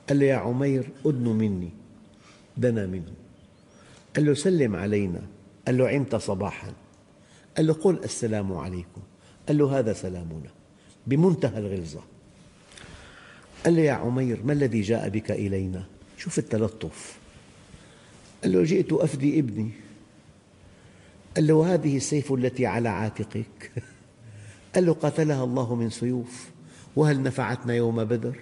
قال 0.09 0.19
له 0.19 0.25
يا 0.25 0.35
عمير 0.35 0.89
أدن 1.05 1.27
مني. 1.27 1.69
دنا 2.57 2.85
منه. 2.85 3.13
قال 4.15 4.25
له 4.25 4.33
سلم 4.33 4.75
علينا. 4.75 5.21
قال 5.65 5.77
له 5.77 5.89
عمت 5.89 6.15
صباحا. 6.15 6.73
قال 7.57 7.67
له 7.67 7.73
قل 7.73 8.03
السلام 8.03 8.53
عليكم. 8.53 9.01
قال 9.47 9.57
له 9.57 9.79
هذا 9.79 9.93
سلامنا. 9.93 10.51
بمنتهى 11.07 11.59
الغلظة. 11.59 12.01
قال 13.65 13.75
له 13.75 13.81
يا 13.81 13.93
عمير 13.93 14.43
ما 14.43 14.53
الذي 14.53 14.81
جاء 14.81 15.09
بك 15.09 15.31
إلينا؟ 15.31 15.85
شوف 16.17 16.39
التلطف. 16.39 17.17
قال 18.43 18.51
له 18.51 18.63
جئت 18.63 18.93
أفدي 18.93 19.39
ابني. 19.39 19.71
قال 21.35 21.47
له 21.47 21.73
هذه 21.73 21.97
السيف 21.97 22.33
التي 22.33 22.65
على 22.65 22.89
عاتقك. 22.89 23.71
قال 24.77 24.85
له 24.85 24.93
قتلها 24.93 25.43
الله 25.43 25.75
من 25.75 25.89
سيوف 25.89 26.49
وهل 26.95 27.23
نفعتنا 27.23 27.73
يوم 27.73 28.03
بدر؟ 28.03 28.35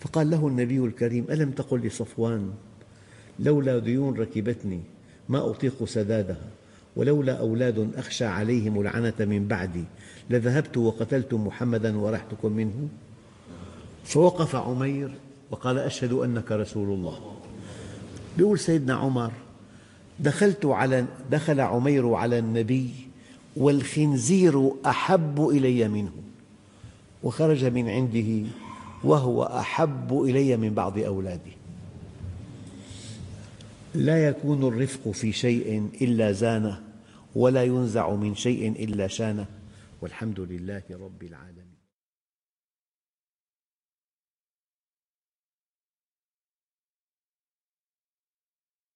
فقال 0.00 0.30
له 0.30 0.48
النبي 0.48 0.78
الكريم 0.78 1.26
ألم 1.30 1.50
تقل 1.50 1.80
لصفوان 1.80 2.50
لولا 3.38 3.78
ديون 3.78 4.16
ركبتني 4.16 4.80
ما 5.28 5.50
أطيق 5.50 5.84
سدادها 5.84 6.48
ولولا 6.96 7.32
أولاد 7.32 7.90
أخشى 7.96 8.24
عليهم 8.24 8.80
العنة 8.80 9.14
من 9.20 9.46
بعدي 9.48 9.84
لذهبت 10.30 10.76
وقتلت 10.76 11.34
محمدا 11.34 11.98
ورحتكم 11.98 12.52
منه؟ 12.52 12.88
فوقف 14.04 14.56
عمير 14.56 15.14
وقال 15.50 15.78
أشهد 15.78 16.12
أنك 16.12 16.52
رسول 16.52 16.88
الله. 16.88 17.32
يقول 18.38 18.58
سيدنا 18.58 18.94
عمر 18.94 19.32
دخلت 20.20 20.66
على 20.66 21.04
دخل 21.30 21.60
عمير 21.60 22.14
على 22.14 22.38
النبي 22.38 23.13
والخنزير 23.56 24.72
أحب 24.86 25.48
إلي 25.48 25.88
منه. 25.88 26.12
وخرج 27.22 27.64
من 27.64 27.88
عنده 27.88 28.48
وهو 29.04 29.42
أحب 29.42 30.22
إلي 30.22 30.56
من 30.56 30.74
بعض 30.74 30.98
أولادي 30.98 31.52
لا 33.94 34.28
يكون 34.28 34.68
الرفق 34.68 35.10
في 35.10 35.32
شيء 35.32 35.88
إلا 36.02 36.32
زانه 36.32 36.80
ولا 37.34 37.64
ينزع 37.64 38.14
من 38.14 38.34
شيء 38.34 38.72
إلا 38.84 39.06
شانه. 39.06 39.46
والحمد 40.02 40.40
لله 40.40 40.82
رب 40.90 41.22
العالمين. 41.22 41.63